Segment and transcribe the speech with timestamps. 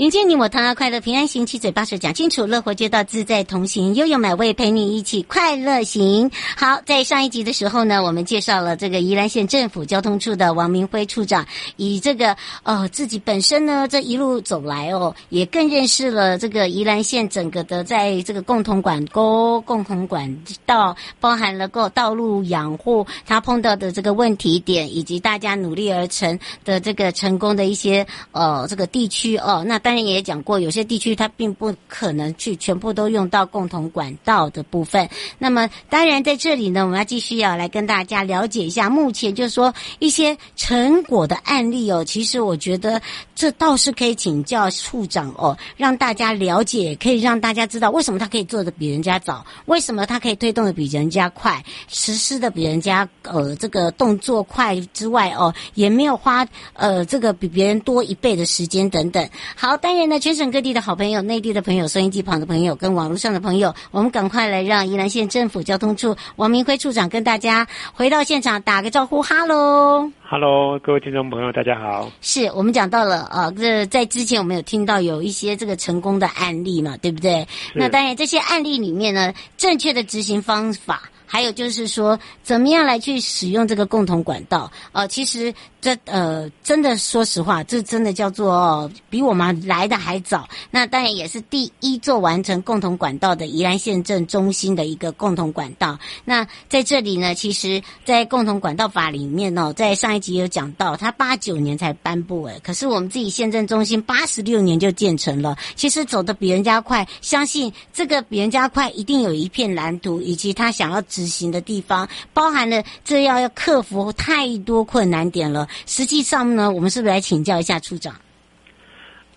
[0.00, 6.30] 迎接你我，他快乐平安行，七嘴八舌讲清楚，乐活街道自在同行，悠悠美味陪你一起快乐行。
[6.56, 20.34] 好，在上一集的时候呢，我们介绍了这个宜兰县政府交通处的王明辉处长，以这个呃自己本身呢这一路走来哦，也更认识了这个宜兰县整个的在这个共同管沟、共同管
[20.64, 35.08] 道，包含了个道路养护，他碰到的这个问题点，以及大家努力而成的这个成功的一些呃这个地区哦，那当然也讲过，有些地区它并不可能去全部都用到共同管道的部分。
[35.36, 42.04] 那么，当然在这里呢，我们要继续要来跟大家了解一下，目前就是说一些成果的案例哦。
[42.04, 43.02] 其实我觉得
[43.34, 59.28] 这倒是可以请教处长哦，让大家了解，可以让大家知道为什么他可以做的比人家早，为什么他可以推动的比人家快，实施的比人家呃这个动作快之外哦，也没有花呃这个比别人多一倍的时间等等。
[59.56, 59.79] 好。
[59.80, 72.10] 当然呢，全省各地的好朋友、内地的朋友、收音机旁的朋友跟网络上的朋友，我们赶快来让宜兰县政府交通处王明辉处长跟大家回到现场打个招呼，哈喽，哈喽，各位听众朋友，大家好。
[72.20, 77.48] 是我们讲到了啊，这在之前我们有听到有一些这个成功的案例嘛，对不对？
[77.74, 81.02] 那当然这些案例里面呢，正确的执行方法。
[81.32, 84.68] 还有就是说，怎么样来去使用这个共同管道？
[84.90, 90.48] 呃，其实这呃，真的说实话，这真的叫做、哦、比我们来的还早。
[90.72, 95.96] 那当然也是第一座完成共同管道的宜兰县政中心的一个共同管道。
[96.24, 107.06] 那在这里呢，其实，在共同管道法里面哦，在上一集有讲到，它八九年才颁布诶，可是我们自己县政中心八十六年就建成了，其实走的比人家快。
[107.20, 111.00] 相信这个比人家快，一定有一片蓝图，以及他想要。
[111.26, 115.66] 行的地方包含了这要要克服太多困难点了。
[115.86, 118.14] 实际上呢，我们是不是来请教一下处长？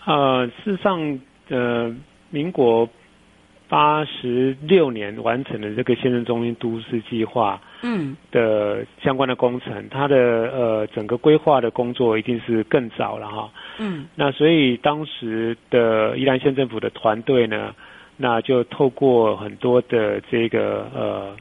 [0.06, 1.96] 呃，事实上，呃，
[2.30, 2.88] 民国
[3.70, 13.50] 八十六年完成了这个县政中心都市计划，嗯，的相关的工程，嗯、它的呃整个规划的工作一定是更早了哈。
[13.80, 17.74] 嗯，那所以当时的宜兰县政府的团队呢，
[18.18, 21.36] 那就透过很多的这个呃。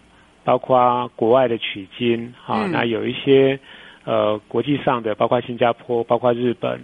[0.44, 3.58] 包括国外的取经，哈、嗯，那有一些
[4.04, 6.80] 呃国际上的，包括新加坡、包括日本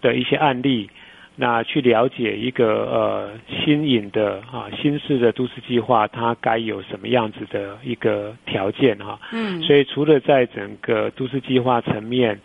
[0.00, 0.88] 的一些案例，
[1.34, 9.20] 那去了解一个呃新颖的啊新式的都市计划，它该有什么样子的一个条件哈。
[9.32, 12.40] 嗯，所以除了在整个都市计划层面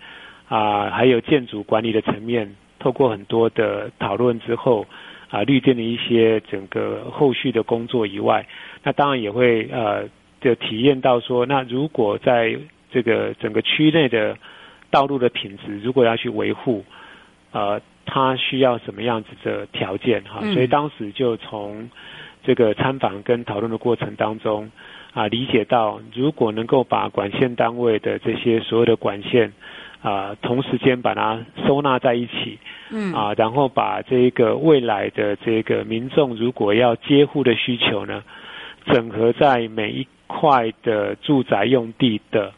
[0.50, 4.86] 啊，还有建筑管理的层面，透过很多的讨论之后
[5.30, 8.46] 啊，绿电的一些整个后续的工作以外，
[8.84, 10.10] 那当然也会呃。
[10.42, 12.58] 就体验到说，那如果在
[12.92, 14.36] 这个整个区内的
[14.90, 16.84] 道路的品质，如果要去维护，
[17.52, 20.42] 呃，它需要什么样子的条件哈？
[20.54, 21.90] 所以当时就从
[22.44, 24.70] 这个参访跟讨论的过程当中
[25.14, 29.54] 啊，理解到如果能够把管线单位的这些所有的管线
[30.02, 32.58] 啊，同时间把它收纳在一起，
[32.90, 38.24] 嗯啊，然后把这个未来的这个民众如果要接户的需求呢，
[38.88, 42.54] 整合在每一块的住宅用地的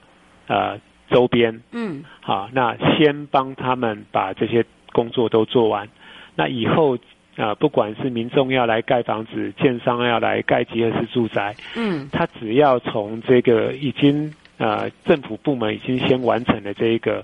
[0.47, 0.79] 呃
[1.09, 5.87] 周边，嗯，好，那先帮他们把这些工作都做完，
[6.35, 6.97] 那以后
[7.35, 17.23] 啊，不管是民众要来盖房子，建商要来盖集合式住宅，嗯，他只要从这个已经呃政府部门已经先完成了这一个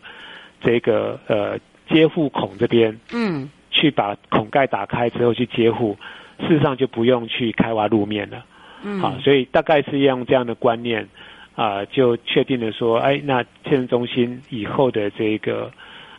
[0.62, 5.98] 这个呃接户孔这边，嗯，去把孔盖打开之后去接户，
[6.40, 8.46] 事实上就不用去开挖路面了，
[8.84, 11.08] 嗯，好，所以大概是用这样的观念
[11.56, 15.72] 啊、呃，就确定了说，哎，那县政中心以后的这个。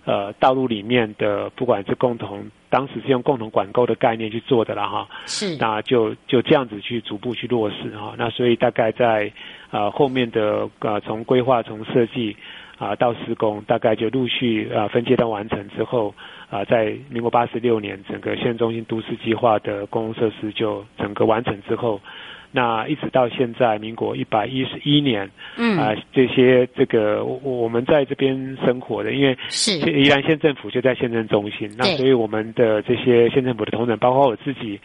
[0.07, 9.31] 呃，道路里面的不管是共同，当时是用共同管购的概念去做的了哈，是，那就就这样子去逐步去落实哈，那所以大概在
[9.71, 12.35] 呃后面的呃从规划从设计
[12.79, 16.15] 啊到施工，大概就陆续啊分阶段完成之后
[16.49, 22.01] 啊，在民国八十六年整个县中心都市计划的公共设施就整个完成之后。
[22.53, 34.81] 那一直到现在，民国一百一十一年，嗯啊，这些这个我我们在这边生活的，因为是宜兰县政府就在县政中心，那所以我们的这些县政府的同仁，包括我自己，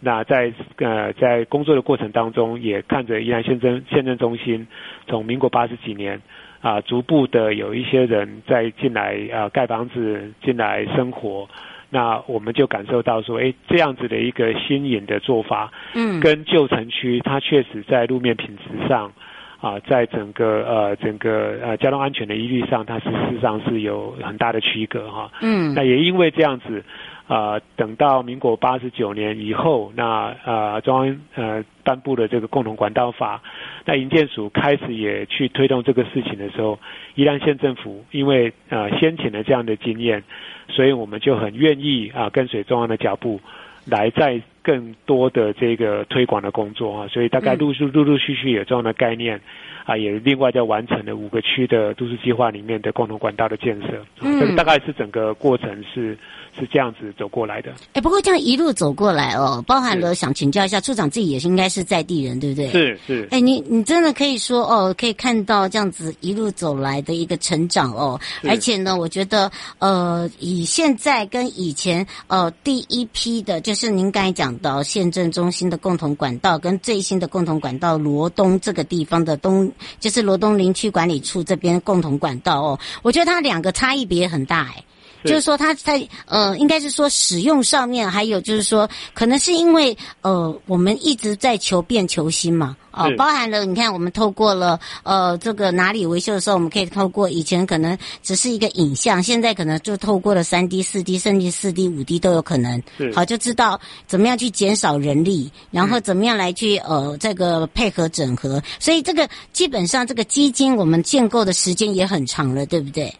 [0.00, 4.66] 那在呃在工作的过程当中，也看着宜兰县政县政中心
[5.06, 6.18] 从民国八十几年
[6.62, 11.46] 啊，逐步的有一些人在进来啊盖房子进来生活。
[11.90, 19.12] 那我们就感受到说，哎，这样子的一个新颖的做法，嗯，跟旧城区它确实在路面品质上，
[19.60, 26.82] 啊，在整个呃整个呃交通安全的疑虑上，它是事实上是有很大的区隔哈，嗯，那也因为这样子。
[27.30, 33.40] 啊、等到民国八十九年以后，那啊中央呃颁布了这个共同管道法，
[33.84, 36.76] 那营建署开始也去推动这个事情的时候，
[37.14, 40.24] 宜兰县政府因为呃先前的这样的经验，
[40.70, 43.40] 所以我们就很愿意啊、跟随中央的脚步，
[43.86, 49.40] 来在更多的这个推广的工作啊，所以大概陆续陆陆续续有这样的概念。
[49.86, 53.88] 啊，也另外在完成了五个区的都市计划里面的共同管道的建设，
[54.20, 56.16] 嗯，这个大概是整个过程是
[56.56, 57.72] 是这样子走过来的。
[57.94, 62.68] 哎，不过这样一路走过来哦，包含了想请教一下处长自己也是应该是在地人，对不对？
[62.68, 63.26] 是是。
[63.32, 79.72] 哎，你你真的可以说哦，可以看到这样子一路走来的一个成长哦，而且呢，我觉得呃，以现在跟以前呃第一批的，就是您刚才讲到县政中心的共同管道跟最新的共同管道罗东这个地方的东。
[79.98, 84.84] 就是罗东林区管理处这边共同管道哦，我觉得它两个差异别很大哎。
[85.22, 102.82] 就是说，它在呃，应该是说使用上面，还有就是说，可能是因为呃，我们一直在求变求新嘛，哦、呃，包含了你看，我们透过了呃，这个哪里维修的时候，我们可以透过以前可能只是一个影像，现在可能就透过了三 D、四 D，甚至四 D、五 D 都有可能，
[103.14, 113.12] 好，就知道怎么样去减少人力，然后怎么样来去呃，这个配合整合，所以这个基本上这个基金我们建构的时间也很长了，对不对？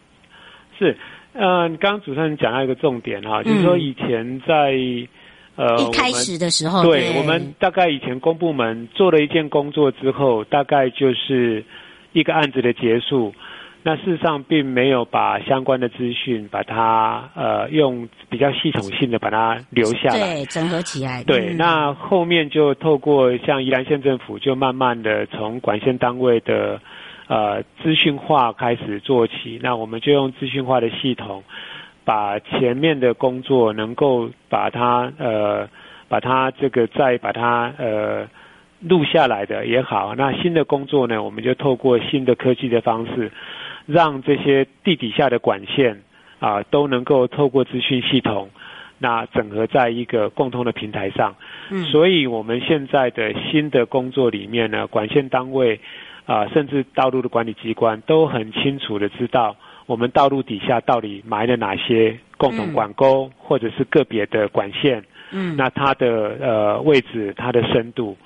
[0.77, 0.97] 是。
[1.33, 4.73] 呃，刚刚主持人讲到一个重点哈，嗯、就是说以前在
[5.55, 11.63] 呃一开始的时候，对，对我们大概以前公部门做了一件工作之后，大概就是
[12.13, 13.33] 一个案子的结束。
[13.83, 21.23] 那事实上并没有把相关的资讯把它呃用比较系统性的把它留下来，对，整合起来。
[21.23, 26.79] 对，嗯、那后面就透过像宜兰县政府，就慢慢的从管线单位的。
[27.27, 31.41] 呃，资讯化开始做起，那我们就用资讯化的系统，
[32.03, 35.67] 把前面的工作能够把它呃，
[36.07, 38.27] 把它这个再把它呃
[38.79, 43.31] 录下来的也好，那新的工作呢，我们就透过新的科技的方式，
[43.85, 46.01] 让这些地底下的管线
[46.39, 48.49] 啊、呃、都能够透过资讯系统，
[48.97, 51.35] 那整合在一个共通的平台上。
[51.69, 55.79] 嗯，所以我们现在的新的工作里面呢，管线单位。
[56.27, 65.03] 啊，甚至道路的管理机关都很清楚的知道，我们道路底下到底埋了哪些共同管沟，嗯、或者是个别的管线。
[65.31, 68.17] 嗯，那它的呃位置、它的深度，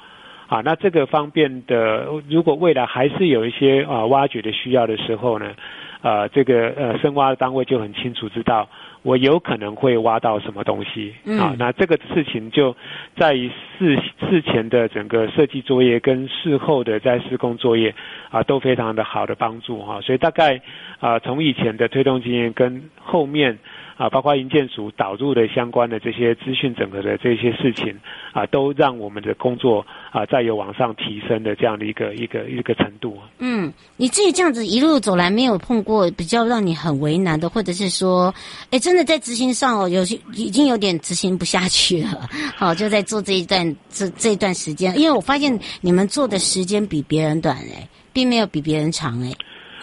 [0.48, 5.54] 啊，那这个方面的，如果未来还是有一些啊挖掘的需要的时候呢，
[6.02, 8.68] 呃，这个呃深挖的单位就很清楚知道。
[9.06, 11.54] 我有可能会挖到什么东西啊？
[11.60, 12.76] 那这个事情就
[13.16, 17.94] 在于事事前的整个设计作业跟事后的在施工作业
[18.32, 20.02] 啊，都非常的好的帮助哈。
[20.02, 20.60] 所以大概
[21.00, 23.60] 啊，从以前的推动经验跟后面。
[23.98, 27.98] 啊，包括营建署导入的相关的这些资讯整合的这些事情，
[28.34, 33.18] 啊，都让我们的工作啊再有往上提升的这样的一个一个一个程度。
[33.40, 38.34] 嗯，你自己这样子一路走来，没有碰过比较让你很为难的，或者是说，
[38.70, 42.28] 哎，真的在执行上哦，有些已经有点执行不下去了。
[42.58, 49.32] 好，就在做这一段这这一段时间，因为我发现你们做的时间比别人短哎，并没有比别人长哎。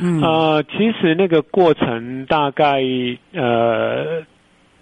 [0.02, 2.82] 嗯，呃，其实那个过程大概
[3.32, 4.23] 呃，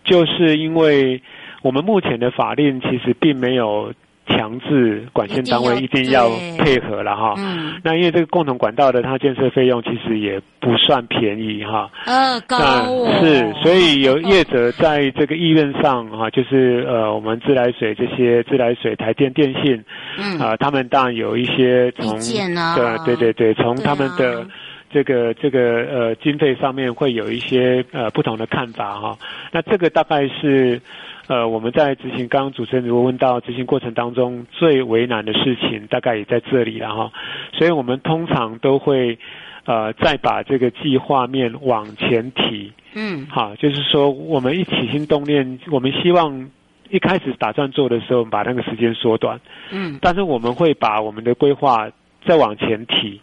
[0.03, 1.23] 就是因为
[1.63, 3.93] 我们目前的法令其实并没有。
[4.27, 19.83] 强制管线单位一定要配合了哈，嗯，那因为这个共同管道的它建设费用其实也不算便宜哈，呃，高哦，是，所以有业者在这个意愿上哈，就是呃，我们自来水这些自来水、台电、电信，
[20.17, 20.39] 嗯。
[20.39, 24.47] 啊，他们当然有一些从对对对对，从他们的
[24.93, 29.19] 这个这个呃经费上面会有一些呃不同的看法哈，
[29.53, 30.81] 那这个大概是。
[31.27, 37.13] 呃，我们在执行，刚刚主持人如果问到执行过程当中最为难的事情，大概也在这里了哈。
[37.53, 39.17] 所以我们通常都会
[39.65, 46.51] 呃再把这个计划面往前提，嗯，好，就是说我们一起心动念，我们希望
[46.89, 49.39] 一开始打算做的时候，把那个时间缩短，
[49.71, 51.89] 嗯，但是我们会把我们的规划
[52.27, 53.21] 再往前提，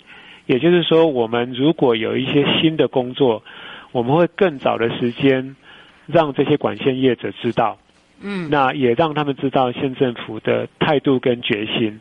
[0.47, 3.43] 也就是说，我们如果有一些新的工作，
[3.91, 5.55] 我们会更早的时间
[6.07, 7.77] 让这些管线业者知道。
[8.19, 11.99] 嗯，那也让他们知道县政府的态度跟决心。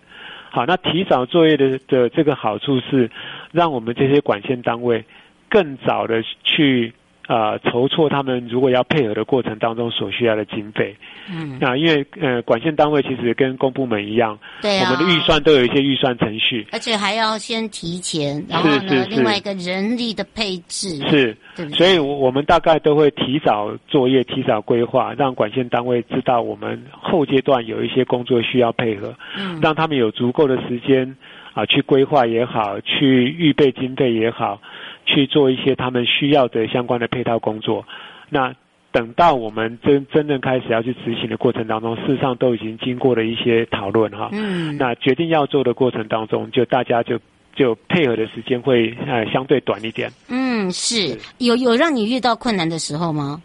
[0.51, 3.11] 好，那提早作业的的这个好处是，
[3.53, 5.05] 让我们这些管线单位
[5.51, 6.95] 更早的去。
[7.29, 10.97] 呃，筹措他们如果要配合的过程当中所需要的经费，
[11.29, 19.11] 嗯，那因为呃，管线单位其实跟公部门一样，对啊，我们的预算都有一些预算程序，而且还要先提前，然后呢，是是是。
[19.11, 21.69] 另外一个人力的配置是，对对？
[21.71, 31.17] 所以我们大概都会提早作业，提早规划，让管线单位知道我们后阶段有一些工作需要配合，嗯，让他们有足够的时间
[31.55, 34.61] 啊，去规划也好，去预备经费也好。
[35.07, 37.87] 去做一些他们需要的相关的配套工作，
[38.29, 38.55] 那
[38.93, 44.31] 等到我们真真正开始要去执行的过程当中，事实上都已经经过了一些讨论哈。
[44.33, 44.77] 嗯。
[44.79, 47.21] 那决定要做的过程当中，就大家就
[47.55, 50.11] 就配合的时间会呃相对短一点。
[50.31, 53.43] 嗯，是有有让你遇到困难的时候吗？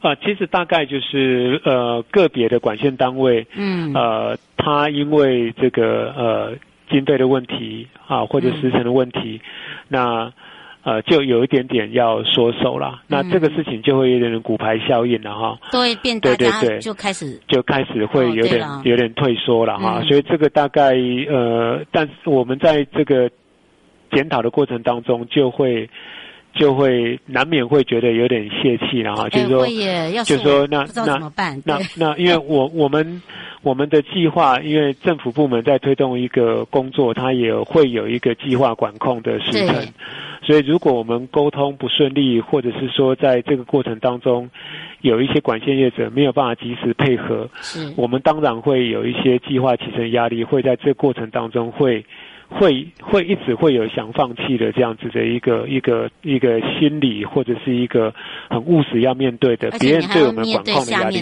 [0.00, 6.56] 呃，其实大概就是呃个别的管线单位，嗯，呃，他因为这个呃
[6.90, 9.48] 经费的问题啊，或者时程的问题，嗯、
[9.88, 10.32] 那。
[10.84, 15.58] 呃，就有一点点要缩手了，嗯、那这个事情就会有点点骨牌效应了哈。
[15.70, 20.00] 对，变大家就开始就开始会有点、哦、有点退缩了哈。
[20.00, 20.92] 嗯、所以这个大概
[21.30, 23.30] 呃，但是我们在这个
[24.10, 25.88] 检讨的过程当中，就会
[26.54, 29.28] 就会难免会觉得有点泄气了哈。
[29.28, 29.66] 就是说，
[30.24, 31.32] 就是说那那
[31.64, 33.22] 那那，因为我我们
[33.62, 39.76] 我们的计划，因为政府部门在推动一个工作，它也会有一个计划管控的时程。
[40.44, 44.50] 所以，如果我们沟通不顺利，或者是说在这个过程当中
[45.00, 52.04] 有一些管线业者没有办法及时配合，是我们当然会有一些计划起程压力，会在这个过程当中会。
[52.52, 58.12] 会会一直会有想放弃的这样子的一个一个一个心理，或者是一个
[58.48, 61.20] 很务实要面对的别人对我们管控的压力，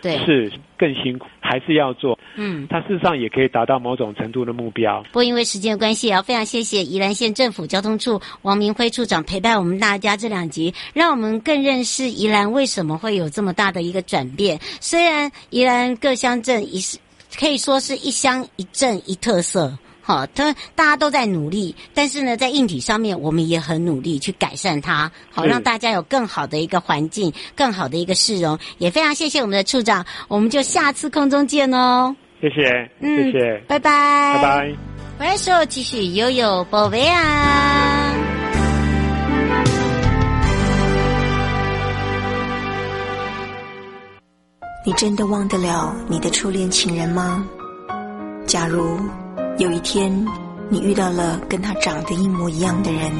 [0.00, 2.18] 对，是更辛苦，还是要做。
[2.36, 5.02] 嗯，它事实上也可以达到某种程度的目标。
[5.12, 14.58] 不过因为时间的关系，也要非常谢谢宜兰县政府交通处王明辉处长陪伴我们大家这两集，让我们更认识宜兰为什么会有这么大的一个转变。
[14.80, 16.98] 虽然宜兰各乡镇一是
[17.38, 19.76] 可以说是一乡一镇一特色。
[20.08, 28.58] 好，他大家都在努力，但是呢，在硬体上面，我们也很努力去改善它，好让大家有更好的一个环境，更好的一个市容。
[28.78, 32.16] 也非常谢谢我们的处长，我们就下次空中见哦。
[32.40, 34.76] 谢谢，嗯，谢谢，拜拜，拜拜。
[35.18, 38.14] 回来时候继续悠悠宝贝啊！
[44.86, 47.46] 你真的忘得了你的初恋情人吗？
[48.46, 48.98] 假如。
[49.58, 50.24] 有一天，
[50.68, 53.10] 你遇到了跟他长得一模一样的人，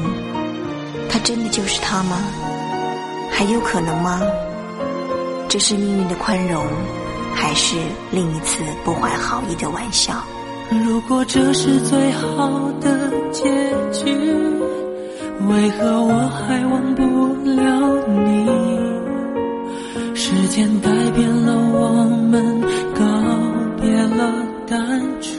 [1.09, 2.15] 他真的就是他吗？
[3.29, 4.21] 还有可能吗？
[5.49, 6.65] 这是命运的宽容，
[7.35, 7.75] 还是
[8.11, 10.13] 另一次不怀好意的玩笑？
[10.85, 13.43] 如果这是最好的结
[13.91, 14.15] 局，
[15.45, 17.03] 为何我还忘不
[17.49, 17.67] 了
[18.07, 18.47] 你？
[20.15, 22.61] 时间改变了我们，
[22.95, 23.03] 告
[23.81, 24.33] 别了
[24.65, 25.38] 单纯。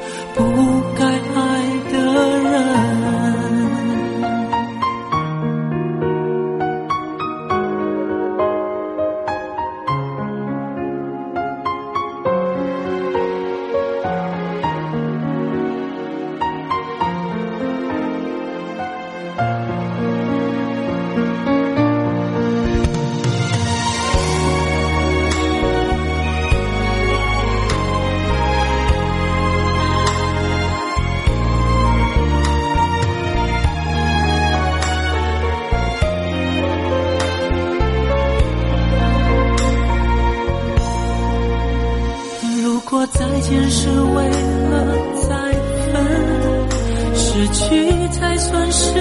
[47.51, 48.93] 去才算是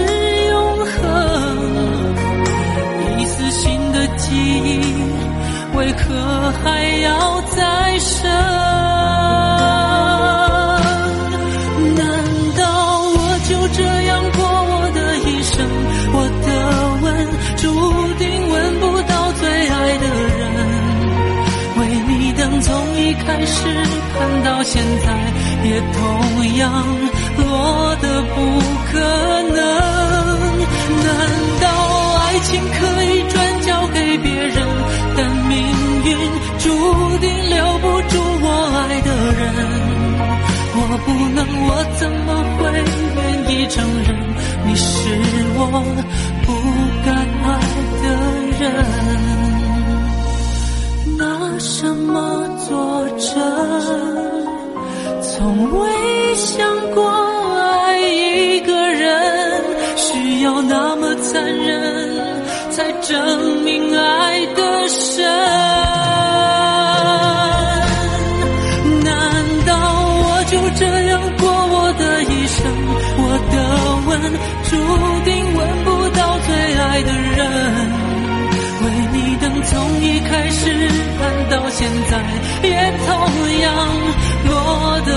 [0.49, 0.91] 永恒。
[3.19, 4.81] 一次新的记忆
[5.77, 8.29] 为何还要再生？
[11.97, 12.03] 难
[12.57, 12.63] 道
[13.17, 15.55] 我就这样过我的一生？
[16.13, 16.49] 我的
[17.03, 17.07] 吻
[17.57, 17.63] 注
[18.19, 20.05] 定吻不到最爱的
[20.39, 20.41] 人。
[21.79, 23.59] 为你等从一开始
[24.19, 25.07] 盼到现在
[25.65, 25.99] 也同
[26.57, 26.69] 样
[28.93, 29.57] 可能
[31.05, 31.09] 难
[31.61, 31.65] 道
[32.19, 34.57] 爱情可以转交给别人
[35.17, 35.51] 但命
[36.05, 36.09] 运
[36.59, 36.65] 注
[37.19, 39.41] 定留不住我爱的人？
[40.73, 41.69] 我不能我
[41.99, 42.61] 怎么会
[43.17, 43.19] 愿
[43.51, 44.09] 意承认
[44.67, 44.89] 你是
[45.57, 45.61] 我
[46.47, 46.49] 不
[47.05, 47.09] 该
[47.47, 47.49] 爱
[48.03, 48.05] 的
[48.61, 48.63] 人？
[51.19, 51.23] 拿
[51.59, 52.13] 什么
[52.67, 52.71] 作
[53.19, 53.29] 证
[55.23, 55.33] 从
[55.79, 55.81] 未
[56.35, 56.59] 想
[56.95, 56.99] 过
[63.11, 65.27] 证明爱的深
[69.03, 69.11] 难
[69.67, 69.75] 道
[70.23, 72.63] 我就这样过我的一生？
[73.19, 73.55] 我的
[74.07, 74.09] 吻
[74.63, 74.71] 注
[75.25, 77.37] 定吻不到最爱的人。
[78.81, 80.63] 为你等从一开始
[81.19, 82.13] 盼到现在
[82.63, 82.71] 也
[83.09, 83.11] 同
[83.59, 83.67] 样
[84.47, 84.51] 落
[85.05, 85.11] 的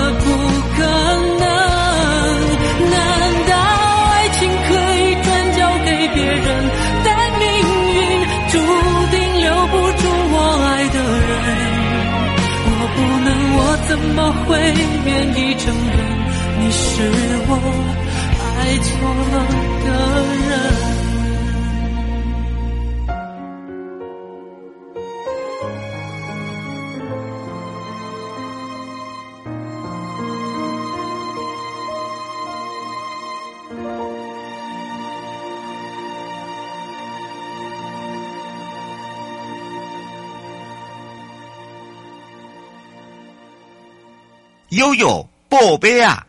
[14.16, 15.98] 怎么会愿意承认
[16.60, 17.02] 你是
[17.48, 17.50] 我
[18.60, 18.88] 爱错
[19.32, 19.34] 了
[19.84, 19.88] 的
[20.46, 20.83] 人？
[44.76, 46.26] 悠悠宝贝啊！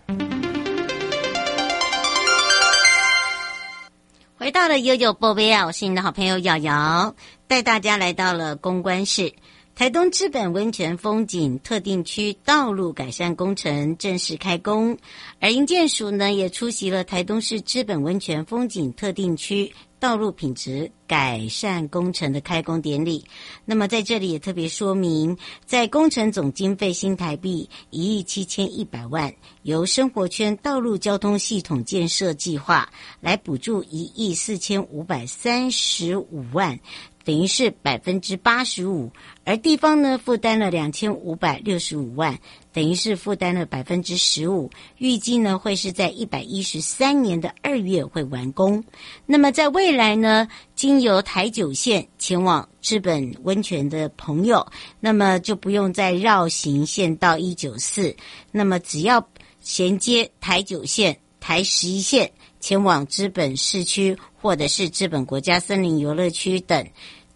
[4.38, 5.66] 回到了悠悠宝贝啊！
[5.66, 7.16] 我是你的好朋友瑶瑶，
[7.48, 9.34] 带大家来到了公关室。
[9.74, 14.96] 台东资本温泉风景特定区道路改善工程正式开工，
[15.40, 19.74] 而营建署呢也出席了台东市资本温泉风景特定区
[20.06, 23.26] 道路品质改善工程的开工典礼。
[23.66, 32.88] 那么在这里也特别说明，在工程总经费新台币一亿七千一百万，由生活圈道路交通系统建设计划
[33.20, 36.80] 来补助一亿四千五百三十五万。
[37.24, 39.12] 等于是百分之八十五，
[39.46, 42.38] 而地方呢负担了两千五百六十五万，
[42.76, 44.70] 等于是负担了百分之十五。
[44.98, 48.84] 预计呢会是在一百一十三年的二月会完工。
[49.26, 54.68] 那么在未来呢，经由台九线前往知本温泉的朋友，
[55.00, 58.14] 那么就不用再绕行线到一九四，
[58.52, 59.26] 那么只要
[59.62, 62.30] 衔接台九线、台十一线。
[62.62, 66.84] 前往知本市区或者是知本国家森林游乐区等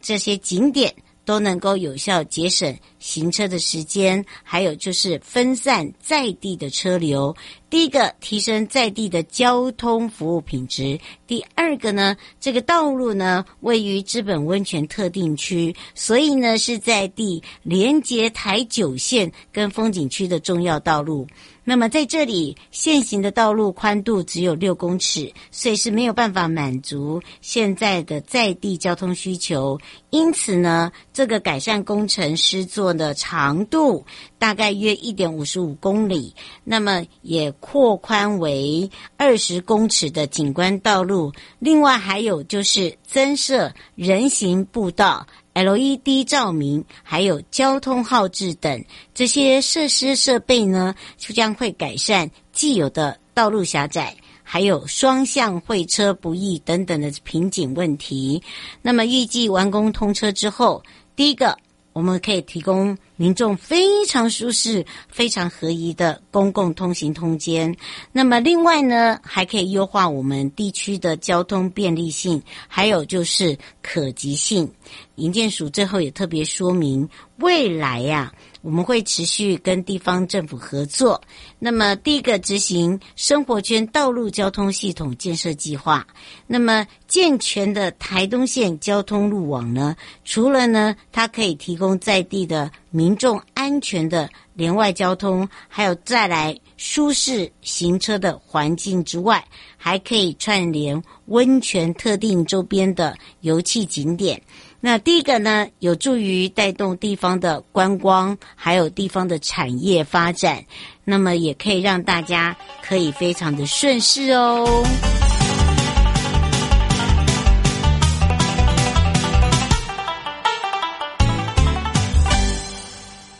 [0.02, 0.92] 这些景点，
[1.30, 7.36] 都能够有效节省行车的时间，还有就是分散在地的车流。
[7.70, 21.28] 第一个，提升在地的交通服务品质；第二个呢，这个道路呢位于资本温泉特定区，所以呢是在地连接台九线跟风景区的重要道路。
[21.70, 29.80] 那么在这里，现行的道路宽度只有六公尺，所以是没有办法满足现在的在地交通需求。
[30.10, 34.04] 因此呢，这个改善工程施作的长度
[34.40, 45.28] 大概约一点五十五公里，那么也扩宽为二十公尺的景观道路，另外还有就是增设人行步道、
[45.64, 58.42] LED 照明，还有交通号志等这些设施设备呢，就将会改善既有的道路狭窄，还有双向会车不易等等的瓶颈问题。
[58.82, 60.84] 那么预计完工通车之后，
[61.16, 61.58] 第一个
[61.94, 62.98] 我们可以提供。
[63.16, 67.76] 民众非常舒适、非常合宜的公共通行空间。
[68.14, 74.72] 那么，另外呢，还可以优化我们地区的交通便利性，还有就是可及性。
[75.16, 81.22] 营建署最后也特别说明，未来呀、我们会持续跟地方政府合作。
[81.58, 86.06] 那么，第一个执行生活圈道路交通系统建设计划。
[86.46, 89.96] 那么，健全的台东县交通路网呢，
[90.26, 99.44] 除了呢，它可以提供在地的民众安全的连外交通，还有再来舒适行车的环境之外，
[99.78, 104.42] 还可以串联温泉特定周边的游憩景点。
[104.82, 110.64] 那第一个呢，有助于带动地方的观光，还有地方的产业发展。
[111.04, 114.84] 那么也可以让大家可以非常的顺势哦。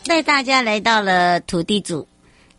[0.04, 2.06] 带大家来到了土地组。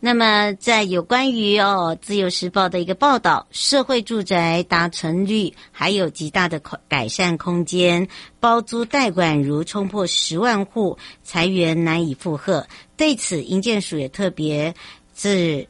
[0.04, 8.08] 那么，在有关于哦《自由时报》的一个报道，社会住宅达成率还有极大的改善空间，
[8.40, 12.66] 包租代管如冲破十万户，裁员难以负荷。
[12.96, 14.74] 对此，营建署也特别
[15.12, 15.64] 自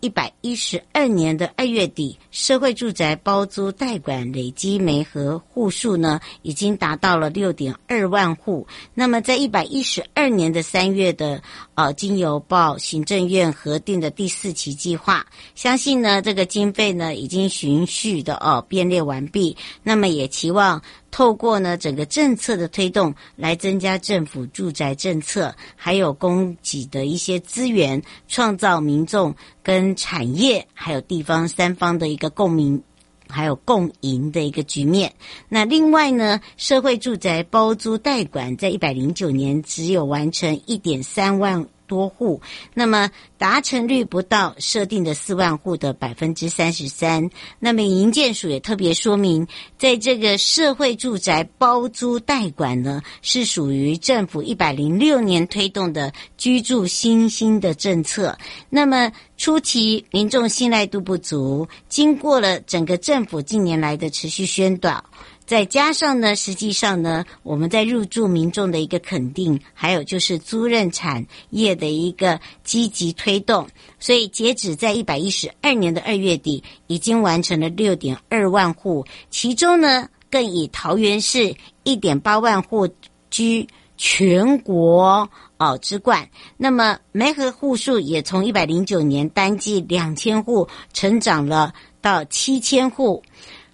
[0.00, 8.66] 一百一十二年的二月底，社会住宅包租代管累积媒合户数呢，已经达到了六点二万户。
[8.92, 11.40] 那么，在一百一十二年的三月的
[11.78, 19.56] 呃，经由报行政院核定的第四期计划，相信呢，这个经费呢已经循序的哦编列完毕。
[19.84, 20.82] 那么，也期望。
[21.10, 32.82] 透过呢整个政策的推动，来增加政府住宅政策还有供给的一些资源，创造民众跟产业还有地方三方的一个共鸣，
[33.28, 35.12] 还有共赢的一个局面。
[35.48, 41.66] 那另外呢，社会住宅包租代管在一百零九年只有完成一点三万。
[41.88, 42.40] 多户，
[42.74, 47.28] 那么达成率不到设定的四万户的百分之三十三。
[47.58, 49.44] 那么营建署也特别说明，
[49.76, 58.38] 在这个社会住宅包租代管呢，是属于政府一百零六年推动的居住新兴的政策。
[58.68, 65.02] 那么初期民众信赖度不足，经过了整个政府近年来的持续宣导。
[65.48, 73.66] 再加上呢，实际上呢，我们在入住民众的一个肯定，还有就是租赁产业的一个积极推动，
[73.98, 82.86] 所以截止在一百一十二年的二月底，已经完成了六点二万户，其中呢，更以桃园市一点八万户
[83.30, 86.28] 居全国哦之冠。
[86.58, 93.22] 那么梅河户数也从一百零九年单季两千户，成长了到七千户。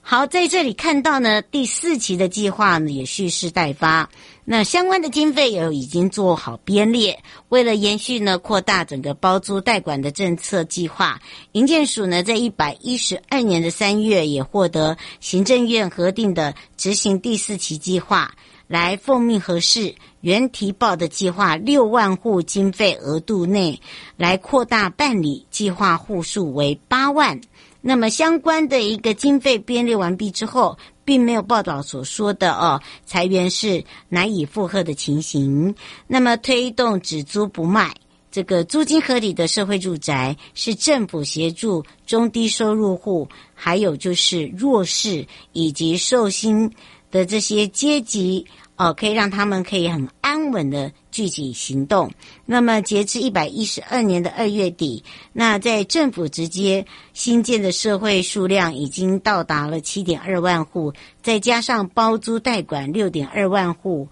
[0.06, 4.10] 好，在这里看到呢，第四期的计划呢也蓄势待发。
[4.44, 11.18] 那相关的经费也已经做好编列，为了延续呢扩大整个包租代管的政策计划，
[11.52, 18.30] 营建署呢在一百一十二年的三月也获得行政院核定的执行第四期计划，
[18.68, 23.80] 来奉命核释原提报的计划六万户经费额度内，
[24.18, 27.40] 来扩大办理计划户数为八万。
[27.86, 35.74] 那么相关的一个经费编列完毕之后，并没有报道所说的哦，裁员是难以负荷的情形。
[36.06, 37.94] 那么推动只租不卖，
[38.30, 46.72] 这个租金合理的社会住宅，是政府协助中低收入户，还有就是弱势以及受薪
[47.10, 48.46] 的这些阶级。
[48.76, 52.10] 哦，可以让他们可以很安稳的具体行动。
[52.44, 64.08] 那么，截至一百一十二年的二月底，那在政府直接新建的社会数量已经到达了七点二万户，再加上包租代管六点二万户，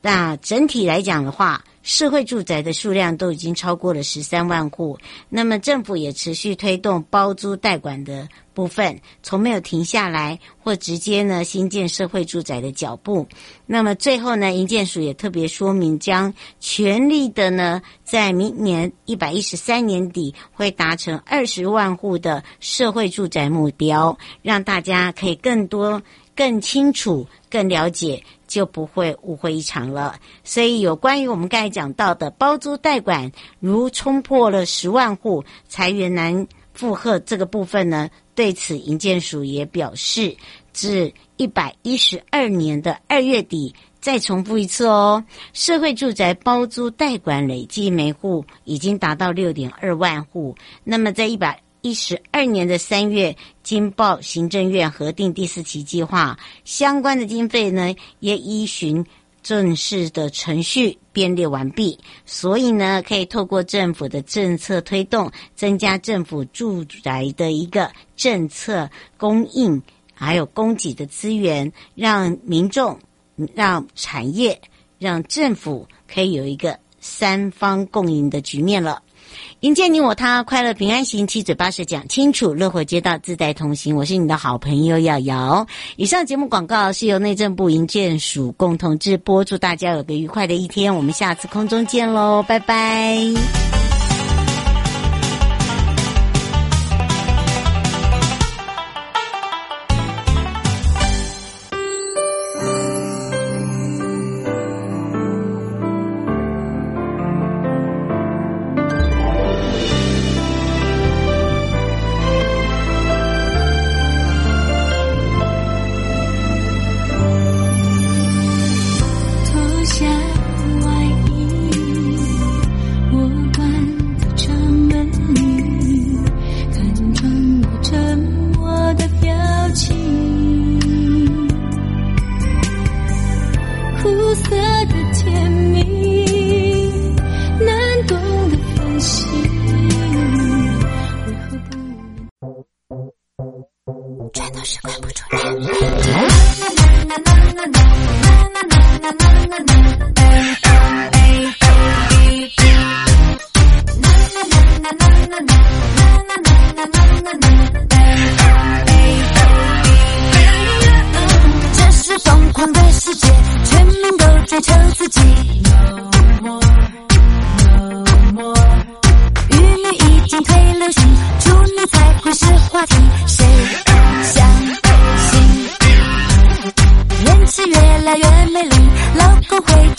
[0.00, 4.98] 那整体来讲的话，社会住宅的数量都已经超过了十三万户。
[5.28, 8.28] 那么，政府也持续推动包租代管的。
[8.54, 13.26] 部分从没有停下来，或直接呢新建社会住宅的脚步。
[13.66, 26.00] 那么最后呢，营建署也特别说明，将全力的呢，在明年一百一十三年底会达成二十万户的社会住宅目标，让大家可以更多、
[26.36, 28.22] 更清楚、更了解，
[28.54, 30.14] 就不会误会一场了。
[30.44, 36.46] 所以有关于我们刚才讲到的包租代管，如冲破了十万户，财源难。
[36.72, 40.36] 负荷这个部分呢，对此银建署也表示，
[40.72, 50.56] 至一百一十二年的二月底，再重复一次哦，社会住宅包租代管累计每户已经达到六点二万户。
[50.82, 59.04] 那么在一百一十二年的三月，经报行政院核定第四期计划，相关的经费呢，也依循
[59.42, 69.82] 正式的程序编列完毕，所以呢，可以透过政府的政策推动，增加政府住宅的一个政策供应，
[70.14, 72.98] 还有供给的资源，让民众、
[73.54, 74.58] 让产业、
[74.98, 79.02] 让政府可以有一个三方共赢的局面了。
[79.64, 83.96] 迎接你我他，快乐平安行，七嘴八舌讲清楚，乐活街道自在同行。
[83.96, 85.66] 我是你的好朋友瑶瑶。
[85.96, 90.94] 以上节目广告是由内政部营建署共同制播，祝大家有个愉快的一天。
[90.94, 93.83] 我们下次空中见喽，拜拜。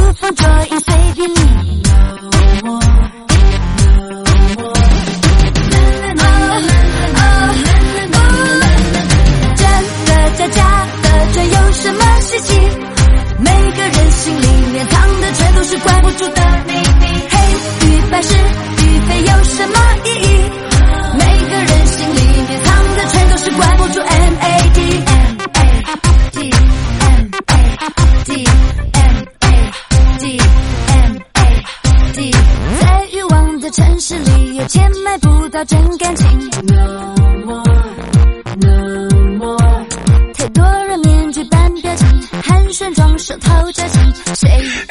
[43.21, 44.90] 手头着紧谁